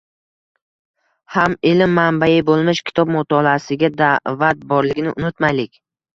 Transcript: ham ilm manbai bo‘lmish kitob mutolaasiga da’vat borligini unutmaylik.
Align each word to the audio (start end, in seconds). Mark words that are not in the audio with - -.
ham 1.33 1.55
ilm 1.71 1.93
manbai 1.97 2.31
bo‘lmish 2.47 2.81
kitob 2.89 3.13
mutolaasiga 3.17 3.93
da’vat 4.01 4.67
borligini 4.75 5.15
unutmaylik. 5.23 5.81